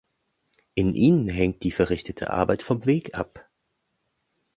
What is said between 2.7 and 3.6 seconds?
Weg ab.